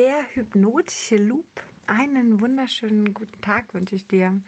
der 0.00 0.34
hypnotische 0.34 1.18
Loop. 1.18 1.44
Einen 1.86 2.40
wunderschönen 2.40 3.12
guten 3.12 3.42
Tag 3.42 3.74
wünsche 3.74 3.96
ich 3.96 4.06
dir. 4.06 4.40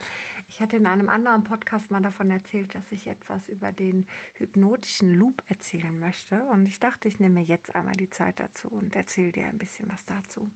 Ich 0.49 0.63
hatte 0.63 0.79
in 0.79 0.87
einem 0.87 1.11
anderen 1.11 1.45
Podcast 1.45 1.91
mal 1.91 2.01
davon 2.01 2.31
erzählt, 2.31 2.75
dass 2.75 2.91
ich 2.91 3.07
etwas 3.07 3.51
über 3.51 3.71
den 3.71 4.09
hypnotischen 4.33 5.13
Loop 5.13 5.43
erzählen 5.49 5.99
möchte. 5.99 6.45
Und 6.45 6.67
ich 6.67 6.81
dachte, 6.81 7.07
ich 7.07 7.21
nehme 7.21 7.43
jetzt 7.43 7.75
einmal 7.75 7.93
die 7.93 8.09
Zeit 8.09 8.41
dazu 8.41 8.69
und 8.69 8.97
erzähle 8.97 9.33
dir 9.33 9.45
ein 9.45 9.59
bisschen 9.59 9.91
was 9.91 10.07
dazu. 10.07 10.51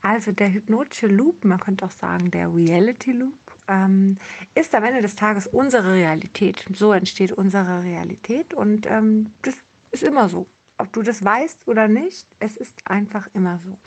Also 0.00 0.32
der 0.32 0.50
hypnotische 0.50 1.08
Loop, 1.08 1.44
man 1.44 1.60
könnte 1.60 1.84
auch 1.84 1.90
sagen 1.90 2.30
der 2.30 2.54
Reality 2.54 3.12
Loop, 3.12 3.34
ähm, 3.68 4.16
ist 4.54 4.74
am 4.74 4.84
Ende 4.84 5.02
des 5.02 5.14
Tages 5.14 5.46
unsere 5.46 5.92
Realität. 5.92 6.64
So 6.72 6.94
entsteht 6.94 7.32
unsere 7.32 7.82
Realität 7.82 8.54
und 8.54 8.86
ähm, 8.86 9.34
das 9.42 9.56
ist 9.90 10.02
immer 10.02 10.30
so 10.30 10.46
ob 10.82 10.92
du 10.92 11.02
das 11.02 11.24
weißt 11.24 11.68
oder 11.68 11.86
nicht, 11.86 12.26
es 12.40 12.56
ist 12.56 12.74
einfach 12.84 13.28
immer 13.34 13.60
so. 13.64 13.78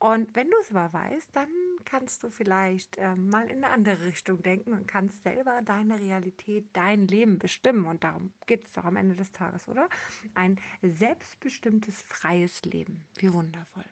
Und 0.00 0.34
wenn 0.34 0.50
du 0.50 0.56
es 0.60 0.74
aber 0.74 0.92
weißt, 0.92 1.30
dann 1.32 1.48
kannst 1.84 2.24
du 2.24 2.28
vielleicht 2.28 2.98
äh, 2.98 3.14
mal 3.14 3.48
in 3.48 3.62
eine 3.62 3.72
andere 3.72 4.04
Richtung 4.04 4.42
denken 4.42 4.72
und 4.72 4.88
kannst 4.88 5.22
selber 5.22 5.62
deine 5.64 6.00
Realität, 6.00 6.70
dein 6.72 7.06
Leben 7.06 7.38
bestimmen. 7.38 7.86
Und 7.86 8.02
darum 8.02 8.32
geht 8.46 8.64
es 8.64 8.72
doch 8.72 8.84
am 8.84 8.96
Ende 8.96 9.14
des 9.14 9.30
Tages, 9.30 9.68
oder? 9.68 9.88
Ein 10.34 10.58
selbstbestimmtes, 10.82 12.02
freies 12.02 12.62
Leben. 12.62 13.06
Wie 13.14 13.32
wundervoll. 13.32 13.84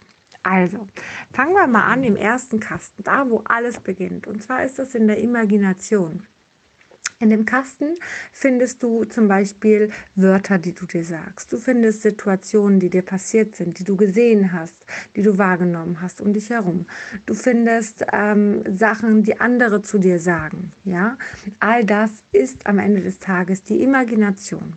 Also, 0.42 0.88
fangen 1.32 1.54
wir 1.54 1.68
mal 1.68 1.84
an 1.84 2.02
im 2.02 2.16
ersten 2.16 2.58
Kasten, 2.58 3.04
da 3.04 3.30
wo 3.30 3.42
alles 3.44 3.78
beginnt. 3.78 4.26
Und 4.26 4.42
zwar 4.42 4.64
ist 4.64 4.80
das 4.80 4.96
in 4.96 5.06
der 5.06 5.18
Imagination. 5.18 6.26
In 7.22 7.30
dem 7.30 7.44
Kasten 7.44 7.94
findest 8.32 8.82
du 8.82 9.04
zum 9.04 9.28
Beispiel 9.28 9.92
Wörter, 10.16 10.58
die 10.58 10.72
du 10.72 10.86
dir 10.86 11.04
sagst. 11.04 11.52
Du 11.52 11.56
findest 11.56 12.02
Situationen, 12.02 12.80
die 12.80 12.90
dir 12.90 13.02
passiert 13.02 13.54
sind, 13.54 13.78
die 13.78 13.84
du 13.84 13.96
gesehen 13.96 14.52
hast, 14.52 14.84
die 15.14 15.22
du 15.22 15.38
wahrgenommen 15.38 16.00
hast 16.00 16.20
um 16.20 16.32
dich 16.32 16.50
herum. 16.50 16.84
Du 17.26 17.34
findest 17.34 18.04
ähm, 18.12 18.64
Sachen, 18.66 19.22
die 19.22 19.38
andere 19.38 19.82
zu 19.82 19.98
dir 19.98 20.18
sagen. 20.18 20.72
Ja, 20.82 21.16
all 21.60 21.84
das 21.84 22.10
ist 22.32 22.66
am 22.66 22.80
Ende 22.80 23.02
des 23.02 23.20
Tages 23.20 23.62
die 23.62 23.84
Imagination. 23.84 24.72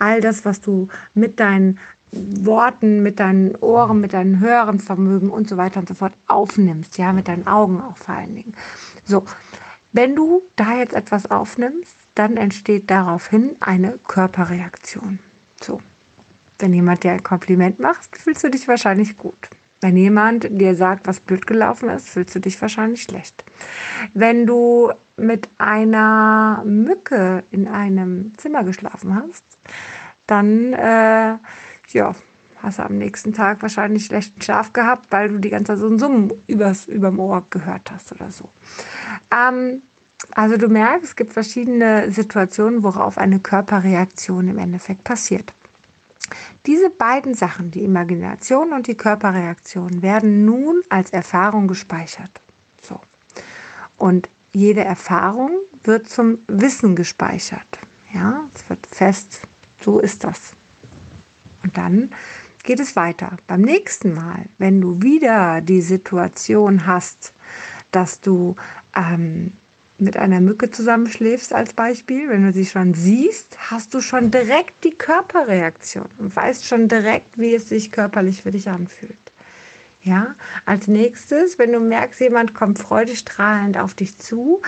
All 0.00 0.20
das, 0.20 0.44
was 0.44 0.60
du 0.60 0.88
mit 1.14 1.38
deinen 1.38 1.78
Worten, 2.10 3.04
mit 3.04 3.20
deinen 3.20 3.54
Ohren, 3.54 4.00
mit 4.00 4.14
deinem 4.14 4.40
Hörenvermögen 4.40 5.30
und 5.30 5.48
so 5.48 5.56
weiter 5.56 5.78
und 5.78 5.88
so 5.88 5.94
fort 5.94 6.14
aufnimmst, 6.26 6.98
ja, 6.98 7.12
mit 7.12 7.28
deinen 7.28 7.46
Augen 7.46 7.80
auch 7.80 7.98
vor 7.98 8.16
allen 8.16 8.34
Dingen. 8.34 8.54
So, 9.04 9.22
wenn 9.92 10.14
du 10.14 10.42
da 10.56 10.76
jetzt 10.76 10.94
etwas 10.94 11.30
aufnimmst, 11.30 11.94
dann 12.14 12.36
entsteht 12.36 12.90
daraufhin 12.90 13.56
eine 13.60 13.98
Körperreaktion. 14.06 15.18
So. 15.60 15.80
Wenn 16.58 16.74
jemand 16.74 17.04
dir 17.04 17.12
ein 17.12 17.22
Kompliment 17.22 17.78
macht, 17.78 18.16
fühlst 18.16 18.42
du 18.42 18.50
dich 18.50 18.66
wahrscheinlich 18.66 19.16
gut. 19.16 19.48
Wenn 19.80 19.96
jemand 19.96 20.48
dir 20.50 20.74
sagt, 20.74 21.06
was 21.06 21.20
blöd 21.20 21.46
gelaufen 21.46 21.88
ist, 21.88 22.08
fühlst 22.08 22.34
du 22.34 22.40
dich 22.40 22.60
wahrscheinlich 22.60 23.02
schlecht. 23.02 23.44
Wenn 24.12 24.44
du 24.44 24.90
mit 25.16 25.48
einer 25.58 26.62
Mücke 26.64 27.44
in 27.52 27.68
einem 27.68 28.32
Zimmer 28.36 28.64
geschlafen 28.64 29.14
hast, 29.14 29.44
dann 30.26 30.72
äh, 30.72 31.36
ja, 31.92 32.14
hast 32.62 32.78
du 32.78 32.82
am 32.84 32.98
nächsten 32.98 33.32
Tag 33.32 33.62
wahrscheinlich 33.62 34.06
schlechten 34.06 34.42
Schlaf 34.42 34.72
gehabt, 34.72 35.06
weil 35.10 35.28
du 35.28 35.38
die 35.38 35.50
ganze 35.50 35.72
Zeit 35.72 35.78
so 35.78 35.88
ein 35.88 35.98
Summen 35.98 36.32
übers, 36.46 36.86
überm 36.86 37.18
Ohr 37.18 37.44
gehört 37.50 37.90
hast 37.90 38.12
oder 38.12 38.30
so. 38.30 38.48
Ähm, 39.34 39.82
also 40.34 40.56
du 40.56 40.68
merkst, 40.68 41.04
es 41.04 41.16
gibt 41.16 41.32
verschiedene 41.32 42.10
Situationen, 42.10 42.82
worauf 42.82 43.18
eine 43.18 43.38
Körperreaktion 43.38 44.48
im 44.48 44.58
Endeffekt 44.58 45.04
passiert. 45.04 45.52
Diese 46.66 46.90
beiden 46.90 47.34
Sachen, 47.34 47.70
die 47.70 47.84
Imagination 47.84 48.72
und 48.72 48.86
die 48.86 48.96
Körperreaktion, 48.96 50.02
werden 50.02 50.44
nun 50.44 50.82
als 50.88 51.10
Erfahrung 51.10 51.68
gespeichert. 51.68 52.40
So. 52.82 53.00
Und 53.96 54.28
jede 54.52 54.84
Erfahrung 54.84 55.52
wird 55.84 56.08
zum 56.08 56.38
Wissen 56.48 56.96
gespeichert. 56.96 57.66
Ja, 58.12 58.44
es 58.54 58.68
wird 58.68 58.86
fest, 58.86 59.42
so 59.80 60.00
ist 60.00 60.24
das. 60.24 60.52
Und 61.62 61.76
dann 61.76 62.10
geht 62.62 62.80
es 62.80 62.96
weiter. 62.96 63.36
Beim 63.46 63.62
nächsten 63.62 64.14
Mal, 64.14 64.46
wenn 64.58 64.80
du 64.80 65.02
wieder 65.02 65.60
die 65.60 65.82
Situation 65.82 66.86
hast, 66.86 67.32
dass 67.90 68.20
du 68.20 68.56
ähm, 68.94 69.52
mit 69.98 70.16
einer 70.16 70.40
Mücke 70.40 70.70
zusammenschläfst 70.70 71.52
als 71.52 71.72
Beispiel, 71.72 72.28
wenn 72.28 72.44
du 72.44 72.52
sie 72.52 72.66
schon 72.66 72.94
siehst, 72.94 73.70
hast 73.70 73.94
du 73.94 74.00
schon 74.00 74.30
direkt 74.30 74.84
die 74.84 74.94
Körperreaktion 74.94 76.08
und 76.18 76.34
weißt 76.34 76.64
schon 76.64 76.88
direkt, 76.88 77.38
wie 77.38 77.54
es 77.54 77.68
sich 77.68 77.90
körperlich 77.90 78.42
für 78.42 78.52
dich 78.52 78.68
anfühlt. 78.68 79.16
Ja, 80.04 80.36
als 80.64 80.86
nächstes, 80.86 81.58
wenn 81.58 81.72
du 81.72 81.80
merkst, 81.80 82.20
jemand 82.20 82.54
kommt 82.54 82.78
freudestrahlend 82.78 83.76
auf 83.76 83.94
dich 83.94 84.16
zu 84.16 84.62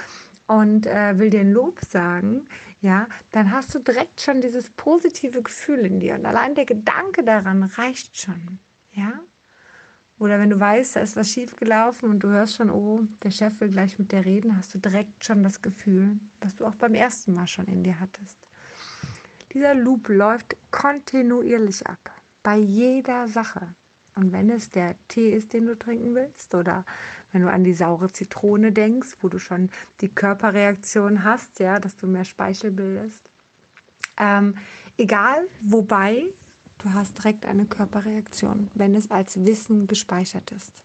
und 0.50 0.84
äh, 0.84 1.16
will 1.16 1.30
dir 1.30 1.42
ein 1.42 1.52
Lob 1.52 1.78
sagen, 1.88 2.48
ja, 2.80 3.06
dann 3.30 3.52
hast 3.52 3.72
du 3.72 3.78
direkt 3.78 4.20
schon 4.20 4.40
dieses 4.40 4.68
positive 4.68 5.42
Gefühl 5.42 5.86
in 5.86 6.00
dir 6.00 6.16
und 6.16 6.26
allein 6.26 6.56
der 6.56 6.64
Gedanke 6.64 7.22
daran 7.22 7.62
reicht 7.62 8.20
schon. 8.20 8.58
Ja, 8.96 9.20
oder 10.18 10.40
wenn 10.40 10.50
du 10.50 10.58
weißt, 10.58 10.96
da 10.96 11.00
ist 11.00 11.14
was 11.14 11.30
schief 11.30 11.54
gelaufen 11.54 12.10
und 12.10 12.24
du 12.24 12.28
hörst 12.28 12.56
schon, 12.56 12.68
oh, 12.68 13.06
der 13.22 13.30
Chef 13.30 13.60
will 13.60 13.68
gleich 13.68 13.96
mit 14.00 14.10
dir 14.10 14.24
reden, 14.24 14.56
hast 14.56 14.74
du 14.74 14.78
direkt 14.78 15.24
schon 15.24 15.44
das 15.44 15.62
Gefühl, 15.62 16.18
was 16.40 16.56
du 16.56 16.66
auch 16.66 16.74
beim 16.74 16.94
ersten 16.94 17.32
Mal 17.32 17.46
schon 17.46 17.66
in 17.66 17.84
dir 17.84 18.00
hattest. 18.00 18.36
Dieser 19.52 19.76
Loop 19.76 20.08
läuft 20.08 20.56
kontinuierlich 20.72 21.86
ab, 21.86 22.10
bei 22.42 22.56
jeder 22.56 23.28
Sache. 23.28 23.68
Und 24.20 24.32
wenn 24.32 24.50
es 24.50 24.70
der 24.70 24.94
Tee 25.08 25.30
ist, 25.30 25.52
den 25.52 25.66
du 25.66 25.78
trinken 25.78 26.14
willst, 26.14 26.54
oder 26.54 26.84
wenn 27.32 27.42
du 27.42 27.50
an 27.50 27.64
die 27.64 27.72
saure 27.72 28.12
Zitrone 28.12 28.70
denkst, 28.70 29.16
wo 29.22 29.28
du 29.28 29.38
schon 29.38 29.70
die 30.00 30.08
Körperreaktion 30.08 31.24
hast, 31.24 31.58
ja, 31.58 31.80
dass 31.80 31.96
du 31.96 32.06
mehr 32.06 32.24
Speichel 32.24 32.70
bildest. 32.70 33.22
Ähm, 34.18 34.56
egal, 34.98 35.46
wobei 35.62 36.26
Du 36.82 36.94
hast 36.94 37.18
direkt 37.18 37.44
eine 37.44 37.66
Körperreaktion, 37.66 38.70
wenn 38.74 38.94
es 38.94 39.10
als 39.10 39.44
Wissen 39.44 39.86
gespeichert 39.86 40.50
ist. 40.50 40.82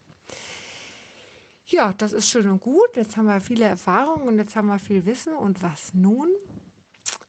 Ja, 1.64 1.94
das 1.94 2.12
ist 2.12 2.28
schön 2.28 2.50
und 2.50 2.60
gut. 2.60 2.96
Jetzt 2.96 3.16
haben 3.16 3.26
wir 3.26 3.40
viele 3.40 3.64
Erfahrungen 3.64 4.28
und 4.28 4.38
jetzt 4.38 4.54
haben 4.56 4.68
wir 4.68 4.78
viel 4.78 5.06
Wissen. 5.06 5.34
Und 5.34 5.62
was 5.62 5.94
nun, 5.94 6.28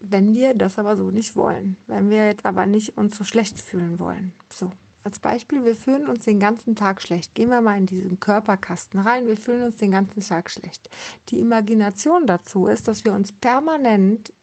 wenn 0.01 0.33
wir 0.33 0.53
das 0.53 0.77
aber 0.77 0.97
so 0.97 1.11
nicht 1.11 1.37
wollen? 1.37 1.77
Wenn 1.87 2.09
wir 2.09 2.25
jetzt 2.27 2.45
aber 2.45 2.65
nicht 2.65 2.97
uns 2.97 3.17
so 3.17 3.23
schlecht 3.23 3.59
fühlen 3.61 3.99
wollen. 3.99 4.33
So, 4.53 4.73
als 5.07 5.19
Beispiel, 5.19 5.63
wir 5.63 5.75
fühlen 5.75 6.07
uns 6.07 6.25
den 6.25 6.41
ganzen 6.41 6.75
Tag 6.75 7.01
schlecht. 7.01 7.33
Gehen 7.33 7.49
wir 7.49 7.61
mal 7.61 7.77
in 7.77 7.85
diesen 7.85 8.19
Körperkasten 8.19 8.99
rein. 8.99 9.25
Wir 9.25 9.37
fühlen 9.37 9.63
uns 9.63 9.77
den 9.77 9.91
ganzen 9.91 10.21
Tag 10.21 10.51
schlecht. 10.51 10.89
Die 11.29 11.39
Imagination 11.39 12.27
dazu 12.27 12.67
ist, 12.67 12.89
dass 12.89 13.05
wir 13.05 13.13
uns 13.13 13.31
permanent 13.31 14.33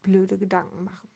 blöde 0.00 0.38
Gedanken 0.38 0.84
machen. 0.84 1.10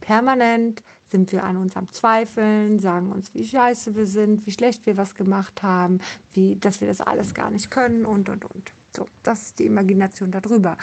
Permanent 0.00 0.82
sind 1.08 1.30
wir 1.30 1.44
an 1.44 1.56
uns 1.58 1.76
am 1.76 1.92
Zweifeln, 1.92 2.80
sagen 2.80 3.12
uns, 3.12 3.32
wie 3.34 3.46
scheiße 3.46 3.94
wir 3.94 4.06
sind, 4.06 4.44
wie 4.46 4.52
schlecht 4.52 4.84
wir 4.84 4.96
was 4.96 5.14
gemacht 5.14 5.62
haben, 5.62 6.00
wie, 6.32 6.56
dass 6.56 6.80
wir 6.80 6.88
das 6.88 7.00
alles 7.00 7.34
gar 7.34 7.52
nicht 7.52 7.70
können 7.70 8.04
und, 8.04 8.28
und, 8.28 8.44
und. 8.44 8.72
So, 8.90 9.06
das 9.22 9.42
ist 9.42 9.60
die 9.60 9.66
Imagination 9.66 10.32
darüber. 10.32 10.76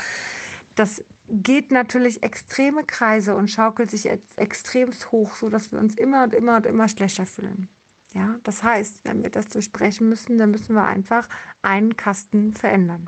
Das 0.76 1.04
geht 1.28 1.72
natürlich 1.72 2.24
extreme 2.24 2.86
Kreise 2.86 3.36
und 3.36 3.50
schaukelt 3.50 3.92
sich 3.92 4.09
extremst 4.38 5.12
hoch, 5.12 5.36
so 5.36 5.50
dass 5.50 5.72
wir 5.72 5.80
uns 5.80 5.96
immer 5.96 6.24
und 6.24 6.34
immer 6.34 6.58
und 6.58 6.66
immer 6.66 6.88
schlechter 6.88 7.26
fühlen. 7.26 7.70
Ja, 8.14 8.40
das 8.44 8.64
heißt, 8.64 9.02
wenn 9.04 9.24
wir 9.24 9.30
das 9.30 9.48
durchbrechen 9.48 10.09
müssen, 10.09 10.38
dann 10.38 10.52
müssen 10.52 10.76
wir 10.76 10.84
einfach 10.84 11.30
einen 11.62 11.96
Kasten 11.96 12.54
verändern. 12.54 13.08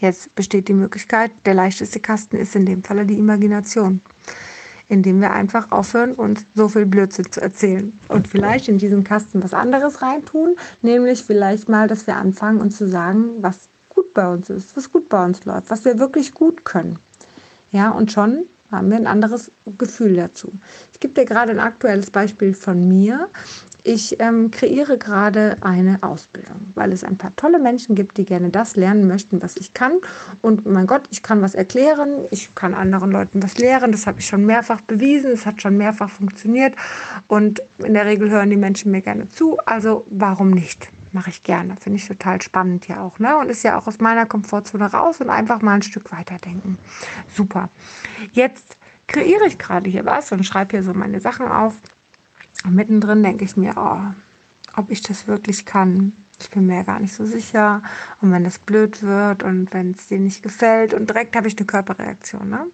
Jetzt 0.00 0.34
besteht 0.34 0.68
die 0.68 0.74
Möglichkeit, 0.74 1.30
der 1.46 1.54
leichteste 1.54 2.00
Kasten 2.00 2.36
ist 2.36 2.56
in 2.56 2.66
dem 2.66 2.82
Falle 2.82 3.06
die 3.06 3.18
Imagination 3.18 4.00
indem 4.88 5.20
wir 5.20 5.32
einfach 5.32 5.70
aufhören, 5.72 6.12
uns 6.12 6.44
so 6.54 6.68
viel 6.68 6.86
Blödsinn 6.86 7.30
zu 7.30 7.40
erzählen. 7.40 7.98
Und 8.08 8.28
vielleicht 8.28 8.68
in 8.68 8.78
diesen 8.78 9.04
Kasten 9.04 9.42
was 9.42 9.54
anderes 9.54 10.02
reintun, 10.02 10.56
nämlich 10.82 11.24
vielleicht 11.24 11.68
mal, 11.68 11.88
dass 11.88 12.06
wir 12.06 12.16
anfangen, 12.16 12.60
uns 12.60 12.76
zu 12.76 12.88
sagen, 12.88 13.30
was 13.40 13.68
bei 14.14 14.28
uns 14.28 14.48
ist, 14.48 14.76
was 14.76 14.90
gut 14.90 15.08
bei 15.08 15.24
uns 15.24 15.44
läuft, 15.44 15.70
was 15.70 15.84
wir 15.84 15.98
wirklich 15.98 16.32
gut 16.32 16.64
können. 16.64 16.98
Ja, 17.72 17.90
und 17.90 18.12
schon 18.12 18.44
haben 18.70 18.90
wir 18.90 18.96
ein 18.96 19.06
anderes 19.06 19.50
Gefühl 19.78 20.14
dazu. 20.14 20.52
Ich 20.92 21.00
gebe 21.00 21.14
dir 21.14 21.24
gerade 21.24 21.52
ein 21.52 21.60
aktuelles 21.60 22.10
Beispiel 22.10 22.54
von 22.54 22.88
mir. 22.88 23.28
Ich 23.86 24.18
ähm, 24.18 24.50
kreiere 24.50 24.96
gerade 24.96 25.58
eine 25.60 25.98
Ausbildung, 26.02 26.72
weil 26.74 26.90
es 26.92 27.04
ein 27.04 27.18
paar 27.18 27.36
tolle 27.36 27.58
Menschen 27.58 27.94
gibt, 27.94 28.16
die 28.16 28.24
gerne 28.24 28.48
das 28.48 28.76
lernen 28.76 29.06
möchten, 29.06 29.42
was 29.42 29.58
ich 29.58 29.74
kann. 29.74 29.98
Und 30.40 30.64
mein 30.64 30.86
Gott, 30.86 31.02
ich 31.10 31.22
kann 31.22 31.42
was 31.42 31.54
erklären, 31.54 32.24
ich 32.30 32.54
kann 32.54 32.72
anderen 32.72 33.12
Leuten 33.12 33.42
was 33.42 33.58
lehren. 33.58 33.92
Das 33.92 34.06
habe 34.06 34.20
ich 34.20 34.26
schon 34.26 34.46
mehrfach 34.46 34.80
bewiesen, 34.80 35.32
es 35.32 35.44
hat 35.44 35.60
schon 35.60 35.76
mehrfach 35.76 36.08
funktioniert. 36.08 36.74
Und 37.28 37.60
in 37.76 37.92
der 37.92 38.06
Regel 38.06 38.30
hören 38.30 38.48
die 38.48 38.56
Menschen 38.56 38.90
mir 38.90 39.02
gerne 39.02 39.28
zu. 39.28 39.58
Also 39.66 40.06
warum 40.08 40.52
nicht? 40.52 40.88
Mache 41.14 41.30
ich 41.30 41.44
gerne. 41.44 41.76
Finde 41.76 42.00
ich 42.00 42.08
total 42.08 42.42
spannend 42.42 42.88
ja 42.88 43.00
auch. 43.00 43.20
Ne? 43.20 43.38
Und 43.38 43.48
ist 43.48 43.62
ja 43.62 43.78
auch 43.78 43.86
aus 43.86 44.00
meiner 44.00 44.26
Komfortzone 44.26 44.90
raus 44.90 45.20
und 45.20 45.30
einfach 45.30 45.62
mal 45.62 45.74
ein 45.74 45.82
Stück 45.82 46.10
weiterdenken. 46.10 46.76
Super. 47.32 47.68
Jetzt 48.32 48.78
kreiere 49.06 49.46
ich 49.46 49.56
gerade 49.56 49.88
hier 49.88 50.04
was 50.04 50.32
und 50.32 50.44
schreibe 50.44 50.72
hier 50.72 50.82
so 50.82 50.92
meine 50.92 51.20
Sachen 51.20 51.46
auf. 51.46 51.74
Und 52.64 52.74
mittendrin 52.74 53.22
denke 53.22 53.44
ich 53.44 53.56
mir, 53.56 53.74
oh, 53.76 54.00
ob 54.76 54.90
ich 54.90 55.02
das 55.02 55.28
wirklich 55.28 55.64
kann. 55.64 56.16
Ich 56.40 56.50
bin 56.50 56.66
mir 56.66 56.78
ja 56.78 56.82
gar 56.82 56.98
nicht 56.98 57.14
so 57.14 57.24
sicher. 57.24 57.80
Und 58.20 58.32
wenn 58.32 58.44
es 58.44 58.58
blöd 58.58 59.00
wird 59.04 59.44
und 59.44 59.72
wenn 59.72 59.92
es 59.92 60.08
dir 60.08 60.18
nicht 60.18 60.42
gefällt 60.42 60.94
und 60.94 61.10
direkt 61.10 61.36
habe 61.36 61.46
ich 61.46 61.56
eine 61.56 61.66
Körperreaktion. 61.66 62.48
Ne? 62.50 62.66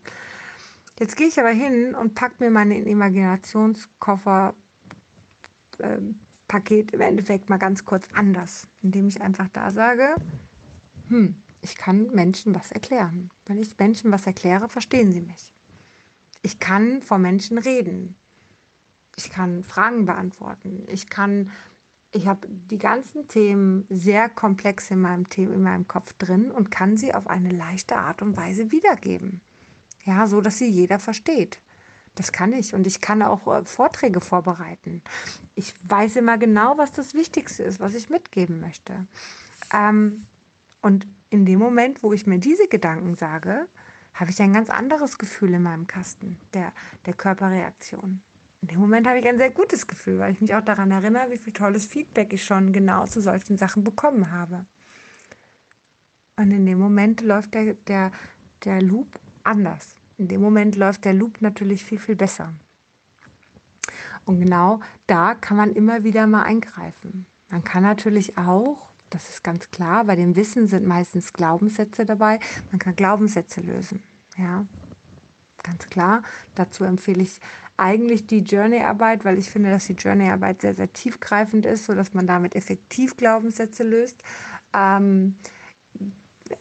Jetzt 0.98 1.18
gehe 1.18 1.26
ich 1.28 1.38
aber 1.38 1.50
hin 1.50 1.94
und 1.94 2.14
packe 2.14 2.36
mir 2.38 2.50
meinen 2.50 2.86
Imaginationskoffer 2.86 4.54
ähm, 5.78 6.20
Paket 6.50 6.90
im 6.90 7.00
Endeffekt 7.00 7.48
mal 7.48 7.58
ganz 7.58 7.84
kurz 7.84 8.08
anders, 8.12 8.66
indem 8.82 9.06
ich 9.06 9.20
einfach 9.20 9.48
da 9.52 9.70
sage, 9.70 10.16
hm, 11.08 11.40
ich 11.62 11.76
kann 11.76 12.08
Menschen 12.12 12.56
was 12.56 12.72
erklären. 12.72 13.30
Wenn 13.46 13.62
ich 13.62 13.78
Menschen 13.78 14.10
was 14.10 14.26
erkläre, 14.26 14.68
verstehen 14.68 15.12
sie 15.12 15.20
mich. 15.20 15.52
Ich 16.42 16.58
kann 16.58 17.02
vor 17.02 17.18
Menschen 17.18 17.56
reden. 17.56 18.16
Ich 19.14 19.30
kann 19.30 19.62
Fragen 19.62 20.06
beantworten. 20.06 20.82
Ich 20.92 21.08
kann, 21.08 21.52
ich 22.10 22.26
habe 22.26 22.48
die 22.48 22.78
ganzen 22.78 23.28
Themen 23.28 23.86
sehr 23.88 24.28
komplex 24.28 24.90
in 24.90 25.02
meinem, 25.02 25.26
in 25.36 25.62
meinem 25.62 25.86
Kopf 25.86 26.14
drin 26.14 26.50
und 26.50 26.72
kann 26.72 26.96
sie 26.96 27.14
auf 27.14 27.28
eine 27.28 27.50
leichte 27.50 27.96
Art 27.96 28.22
und 28.22 28.36
Weise 28.36 28.72
wiedergeben. 28.72 29.40
Ja, 30.04 30.26
so 30.26 30.40
dass 30.40 30.58
sie 30.58 30.68
jeder 30.68 30.98
versteht. 30.98 31.60
Das 32.14 32.32
kann 32.32 32.52
ich 32.52 32.74
und 32.74 32.86
ich 32.86 33.00
kann 33.00 33.22
auch 33.22 33.46
äh, 33.46 33.64
Vorträge 33.64 34.20
vorbereiten. 34.20 35.02
Ich 35.54 35.74
weiß 35.84 36.16
immer 36.16 36.38
genau, 36.38 36.76
was 36.76 36.92
das 36.92 37.14
Wichtigste 37.14 37.62
ist, 37.62 37.80
was 37.80 37.94
ich 37.94 38.10
mitgeben 38.10 38.60
möchte. 38.60 39.06
Ähm, 39.72 40.24
und 40.82 41.06
in 41.30 41.46
dem 41.46 41.58
Moment, 41.58 42.02
wo 42.02 42.12
ich 42.12 42.26
mir 42.26 42.38
diese 42.38 42.68
Gedanken 42.68 43.16
sage, 43.16 43.68
habe 44.14 44.30
ich 44.30 44.42
ein 44.42 44.52
ganz 44.52 44.70
anderes 44.70 45.18
Gefühl 45.18 45.54
in 45.54 45.62
meinem 45.62 45.86
Kasten 45.86 46.40
der, 46.52 46.72
der 47.06 47.14
Körperreaktion. 47.14 48.22
In 48.62 48.68
dem 48.68 48.80
Moment 48.80 49.06
habe 49.06 49.18
ich 49.18 49.26
ein 49.26 49.38
sehr 49.38 49.50
gutes 49.50 49.86
Gefühl, 49.86 50.18
weil 50.18 50.32
ich 50.32 50.40
mich 50.40 50.54
auch 50.54 50.64
daran 50.64 50.90
erinnere, 50.90 51.30
wie 51.30 51.38
viel 51.38 51.52
tolles 51.52 51.86
Feedback 51.86 52.32
ich 52.32 52.44
schon 52.44 52.72
genau 52.72 53.06
zu 53.06 53.20
solchen 53.20 53.56
Sachen 53.56 53.84
bekommen 53.84 54.30
habe. 54.30 54.66
Und 56.36 56.50
in 56.50 56.66
dem 56.66 56.78
Moment 56.78 57.20
läuft 57.22 57.54
der, 57.54 57.74
der, 57.74 58.12
der 58.64 58.82
Loop 58.82 59.18
anders. 59.44 59.96
In 60.20 60.28
dem 60.28 60.42
Moment 60.42 60.76
läuft 60.76 61.06
der 61.06 61.14
Loop 61.14 61.40
natürlich 61.40 61.82
viel, 61.82 61.98
viel 61.98 62.14
besser. 62.14 62.52
Und 64.26 64.38
genau 64.38 64.80
da 65.06 65.34
kann 65.34 65.56
man 65.56 65.72
immer 65.72 66.04
wieder 66.04 66.26
mal 66.26 66.42
eingreifen. 66.42 67.24
Man 67.48 67.64
kann 67.64 67.82
natürlich 67.82 68.36
auch, 68.36 68.90
das 69.08 69.30
ist 69.30 69.42
ganz 69.42 69.70
klar, 69.70 70.04
bei 70.04 70.16
dem 70.16 70.36
Wissen 70.36 70.66
sind 70.66 70.86
meistens 70.86 71.32
Glaubenssätze 71.32 72.04
dabei, 72.04 72.38
man 72.70 72.78
kann 72.78 72.96
Glaubenssätze 72.96 73.62
lösen. 73.62 74.02
Ja, 74.36 74.66
ganz 75.62 75.86
klar. 75.88 76.22
Dazu 76.54 76.84
empfehle 76.84 77.22
ich 77.22 77.40
eigentlich 77.78 78.26
die 78.26 78.40
Journey-Arbeit, 78.40 79.24
weil 79.24 79.38
ich 79.38 79.48
finde, 79.48 79.70
dass 79.70 79.86
die 79.86 79.94
Journey-Arbeit 79.94 80.60
sehr, 80.60 80.74
sehr 80.74 80.92
tiefgreifend 80.92 81.64
ist, 81.64 81.86
sodass 81.86 82.12
man 82.12 82.26
damit 82.26 82.56
effektiv 82.56 83.16
Glaubenssätze 83.16 83.84
löst. 83.84 84.22
Ähm, 84.76 85.38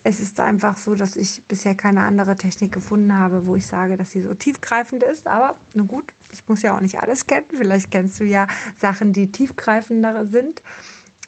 es 0.03 0.19
ist 0.19 0.39
einfach 0.39 0.77
so, 0.77 0.95
dass 0.95 1.15
ich 1.15 1.44
bisher 1.47 1.75
keine 1.75 2.03
andere 2.03 2.36
Technik 2.36 2.71
gefunden 2.71 3.18
habe, 3.18 3.45
wo 3.45 3.56
ich 3.56 3.65
sage, 3.65 3.97
dass 3.97 4.12
sie 4.12 4.21
so 4.21 4.33
tiefgreifend 4.33 5.03
ist. 5.03 5.27
Aber 5.27 5.56
na 5.74 5.83
gut, 5.83 6.13
ich 6.31 6.47
muss 6.47 6.62
ja 6.62 6.75
auch 6.75 6.81
nicht 6.81 7.00
alles 7.00 7.27
kennen. 7.27 7.47
Vielleicht 7.50 7.91
kennst 7.91 8.19
du 8.19 8.24
ja 8.24 8.47
Sachen, 8.77 9.13
die 9.13 9.31
tiefgreifender 9.31 10.27
sind. 10.27 10.62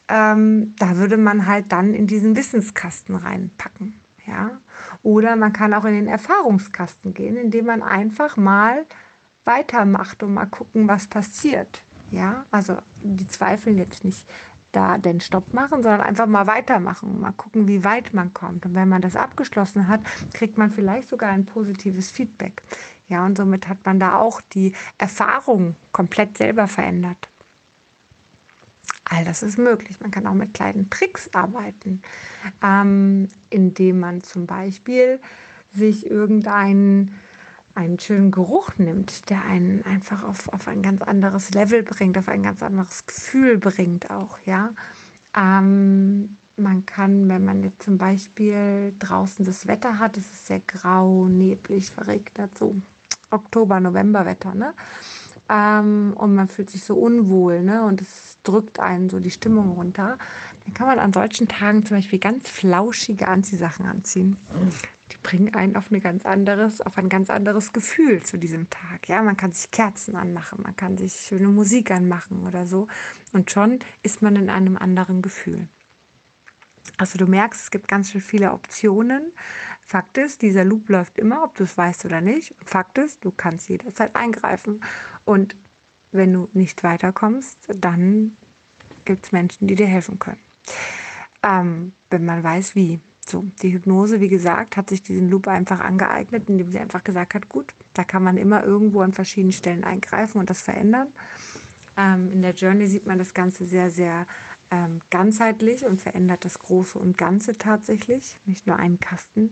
Ähm, 0.08 0.76
da 0.78 0.98
würde 0.98 1.18
man 1.18 1.48
halt 1.48 1.72
dann 1.72 1.94
in 1.94 2.08
diesen 2.08 2.36
Wissenskasten 2.36 3.16
reinpacken. 3.16 3.96
Ja? 4.28 4.60
Oder 5.04 5.36
man 5.36 5.54
kann 5.54 5.74
auch 5.74 5.86
in 5.86 5.94
den 5.94 6.08
Erfahrungskasten 6.08 7.14
gehen, 7.14 7.38
indem 7.38 7.66
man 7.66 7.82
einfach 7.82 8.38
mal 8.38 8.86
weitermacht 9.46 10.22
und 10.24 10.34
mal 10.34 10.46
gucken, 10.46 10.88
was 10.88 11.08
passiert. 11.08 11.82
Ja, 12.12 12.46
also 12.52 12.78
die 13.02 13.28
zweifeln 13.28 13.78
jetzt 13.78 14.04
nicht 14.04 14.28
da 14.72 14.98
den 14.98 15.22
Stopp 15.22 15.54
machen, 15.54 15.84
sondern 15.84 16.02
einfach 16.02 16.28
mal 16.28 16.48
weitermachen, 16.48 17.20
mal 17.20 17.34
gucken, 17.34 17.68
wie 17.68 17.84
weit 17.84 18.14
man 18.14 18.34
kommt. 18.34 18.66
Und 18.66 18.76
wenn 18.76 18.90
man 18.90 19.02
das 19.02 19.16
abgeschlossen 19.16 19.88
hat, 19.88 20.02
kriegt 20.34 20.58
man 20.58 20.72
vielleicht 20.72 21.10
sogar 21.10 21.32
ein 21.32 21.46
positives 21.46 22.12
Feedback. 22.12 22.62
Ja, 23.08 23.26
und 23.26 23.38
somit 23.38 23.68
hat 23.68 23.86
man 23.86 24.00
da 24.00 24.18
auch 24.18 24.42
die 24.42 24.74
Erfahrung 24.98 25.76
komplett 25.92 26.38
selber 26.38 26.68
verändert. 26.68 27.28
All 29.04 29.26
das 29.26 29.44
ist 29.44 29.58
möglich. 29.58 30.00
Man 30.00 30.12
kann 30.12 30.26
auch 30.26 30.34
mit 30.34 30.54
kleinen 30.54 30.90
Tricks 30.90 31.30
arbeiten, 31.34 32.02
ähm, 32.64 33.28
indem 33.50 34.00
man 34.00 34.24
zum 34.24 34.46
Beispiel 34.46 35.20
sich 35.76 36.10
irgendeinen 36.10 37.20
einen 37.76 38.00
schönen 38.00 38.32
Geruch 38.32 38.78
nimmt, 38.78 39.30
der 39.30 39.44
einen 39.44 39.84
einfach 39.86 40.24
auf, 40.24 40.50
auf 40.50 40.68
ein 40.68 40.82
ganz 40.82 41.02
anderes 41.02 41.52
Level 41.52 41.84
bringt, 41.84 42.18
auf 42.18 42.28
ein 42.28 42.44
ganz 42.44 42.62
anderes 42.64 43.06
Gefühl 43.06 43.58
bringt 43.58 44.10
auch, 44.10 44.40
ja. 44.46 44.72
Ähm, 45.36 46.38
man 46.58 46.86
kann, 46.86 47.30
wenn 47.30 47.46
man 47.46 47.64
jetzt 47.64 47.84
zum 47.84 47.98
Beispiel 47.98 48.94
draußen 49.00 49.46
das 49.46 49.68
Wetter 49.68 50.00
hat, 50.00 50.18
es 50.18 50.26
ist 50.26 50.48
sehr 50.48 50.60
grau, 50.60 51.26
neblig, 51.26 51.90
verregnet, 51.90 52.58
so 52.58 52.76
Oktober, 53.30 53.80
November 53.80 54.26
Wetter, 54.26 54.54
ne? 54.54 54.74
Ähm, 55.50 56.14
und 56.16 56.36
man 56.36 56.48
fühlt 56.48 56.70
sich 56.70 56.84
so 56.84 56.96
unwohl, 56.96 57.62
ne? 57.62 57.84
Und 57.84 58.02
es 58.02 58.38
drückt 58.44 58.80
einen 58.80 59.10
so 59.10 59.20
die 59.20 59.32
Stimmung 59.32 59.72
runter. 59.72 60.18
Dann 60.66 60.74
kann 60.74 60.88
man 60.88 61.00
an 61.00 61.14
solchen 61.14 61.48
Tagen 61.48 61.86
zum 61.86 61.98
Beispiel 61.98 62.20
ganz 62.20 62.50
flauschige 62.50 63.28
Anziehsachen 63.28 63.86
anziehen 63.86 64.38
die 65.12 65.18
bringen 65.18 65.54
einen 65.54 65.76
auf, 65.76 65.92
eine 65.92 66.00
ganz 66.00 66.26
anderes, 66.26 66.82
auf 66.82 66.98
ein 66.98 67.10
ganz 67.10 67.30
anderes 67.30 67.74
Gefühl 67.74 68.24
zu 68.24 68.38
diesem 68.38 68.70
Tag. 68.70 69.08
Ja, 69.08 69.22
man 69.22 69.38
kann 69.38 69.52
sich 69.52 69.72
Kerzen 69.72 70.16
anmachen, 70.16 70.60
man 70.64 70.76
kann 70.76 70.98
sich 70.98 71.14
schöne 71.14 71.50
Musik 71.50 71.92
anmachen 71.92 72.48
oder 72.48 72.66
so. 72.66 72.88
Und 73.34 73.52
schon 73.52 73.80
ist 74.04 74.22
man 74.22 74.36
in 74.36 74.50
einem 74.50 74.78
anderen 74.78 75.22
Gefühl. 75.22 75.68
Also 76.98 77.18
du 77.18 77.26
merkst, 77.26 77.64
es 77.64 77.72
gibt 77.72 77.88
ganz 77.88 78.12
schön 78.12 78.22
viele 78.22 78.54
Optionen. 78.54 79.34
Fakt 79.82 80.18
ist, 80.18 80.42
dieser 80.42 80.64
Loop 80.64 80.90
läuft 80.90 81.18
immer, 81.18 81.44
ob 81.44 81.56
du 81.56 81.64
es 81.64 81.78
weißt 81.78 82.06
oder 82.06 82.22
nicht. 82.22 82.56
Fakt 82.64 82.98
ist, 82.98 83.26
du 83.26 83.32
kannst 83.32 83.70
jederzeit 83.70 84.16
eingreifen. 84.16 84.84
Und 85.26 85.56
wenn 86.12 86.34
du 86.34 86.50
nicht 86.54 86.84
weiterkommst, 86.84 87.58
dann 87.68 88.38
gibt 89.06 89.26
es 89.26 89.32
Menschen, 89.32 89.68
die 89.68 89.76
dir 89.76 89.88
helfen 89.88 90.20
können. 90.20 90.40
Ähm, 91.44 91.94
wenn 92.10 92.26
man 92.26 92.44
weiß, 92.44 92.76
wie. 92.76 93.00
So, 93.32 93.46
die 93.62 93.72
Hypnose, 93.72 94.20
wie 94.20 94.28
gesagt, 94.28 94.76
hat 94.76 94.90
sich 94.90 95.04
diesen 95.04 95.30
Loop 95.30 95.48
einfach 95.48 95.80
angeeignet, 95.80 96.50
indem 96.50 96.70
sie 96.70 96.80
einfach 96.80 97.02
gesagt 97.02 97.34
hat, 97.34 97.48
gut, 97.48 97.74
da 97.94 98.04
kann 98.04 98.24
man 98.24 98.36
immer 98.36 98.62
irgendwo 98.62 99.00
an 99.00 99.14
verschiedenen 99.14 99.54
Stellen 99.54 99.86
eingreifen 99.86 100.38
und 100.38 100.50
das 100.50 100.62
verändern. 100.62 101.14
Ähm, 101.96 102.30
in 102.34 102.42
der 102.42 102.54
Journey 102.54 102.88
sieht 102.88 103.08
man 103.08 103.18
das 103.18 103.34
Ganze 103.34 103.64
sehr, 103.64 103.90
sehr 103.90 104.28
ähm, 104.70 105.00
ganzheitlich 105.10 105.86
und 105.86 106.02
verändert 106.02 106.44
das 106.44 106.60
Große 106.60 107.00
und 107.00 107.18
Ganze 107.18 107.54
tatsächlich, 107.54 108.36
nicht 108.46 108.68
nur 108.68 108.76
einen 108.76 109.00
Kasten. 109.00 109.52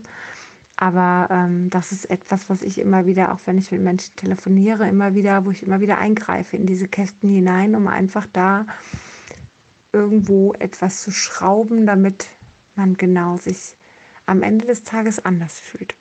Aber 0.76 1.28
ähm, 1.30 1.70
das 1.70 1.90
ist 1.90 2.10
etwas, 2.10 2.50
was 2.50 2.60
ich 2.60 2.78
immer 2.78 3.06
wieder, 3.06 3.32
auch 3.32 3.40
wenn 3.46 3.56
ich 3.56 3.72
mit 3.72 3.80
Menschen 3.80 4.14
telefoniere, 4.14 4.88
immer 4.88 5.14
wieder, 5.14 5.46
wo 5.46 5.50
ich 5.50 5.62
immer 5.62 5.80
wieder 5.80 5.96
eingreife 5.96 6.54
in 6.54 6.66
diese 6.66 6.86
Kästen 6.86 7.30
hinein, 7.30 7.74
um 7.74 7.86
einfach 7.86 8.26
da 8.30 8.66
irgendwo 9.90 10.52
etwas 10.52 11.02
zu 11.02 11.12
schrauben, 11.12 11.86
damit 11.86 12.26
man 12.80 12.96
genau 12.96 13.36
sich 13.36 13.76
am 14.24 14.42
Ende 14.42 14.64
des 14.64 14.84
Tages 14.84 15.22
anders 15.22 15.60
fühlt. 15.60 15.94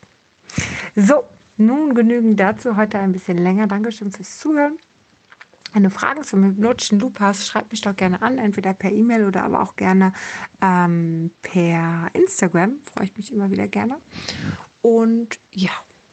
So, 0.96 1.26
nun 1.58 1.94
genügend 1.94 2.40
dazu. 2.40 2.78
Heute 2.78 3.00
ein 3.00 3.12
bisschen 3.12 3.38
länger. 3.38 3.68
Dankeschön 3.68 4.12
fürs 4.14 4.40
Zuhören. 4.40 4.80
Wenn 5.74 5.84
du 5.84 5.90
Fragen 5.90 6.24
zum 6.24 6.44
hypnotischen 6.44 7.00
Loop 7.00 7.20
hast, 7.20 7.46
schreib 7.46 7.70
mich 7.72 7.82
doch 7.82 7.96
gerne 7.96 8.22
an, 8.22 8.38
entweder 8.38 8.74
per 8.74 8.92
E-Mail 8.92 9.26
oder 9.26 9.44
aber 9.44 9.62
auch 9.62 9.76
gerne 9.76 10.14
ähm, 10.62 11.32
per 11.42 12.10
Instagram. 12.14 12.80
Freue 12.92 13.06
ich 13.06 13.18
mich 13.18 13.32
immer 13.32 13.52
wieder 13.52 13.68
gerne. 13.68 13.98
Und 14.82 15.38
ja, 15.52 15.72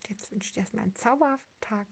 jetzt 0.09 0.33
wünsche 0.33 0.49
ich 0.49 0.55
dir 0.55 0.61
erstmal 0.61 0.83
einen 0.83 0.97
zauberhaften 0.97 1.61
Tag 1.61 1.87